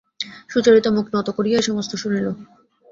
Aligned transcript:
সুচরিতা 0.49 0.89
মুখ 0.91 1.05
নত 1.13 1.27
করিয়াই 1.37 1.63
সমস্ত 1.63 1.91
শুনিল। 1.95 2.27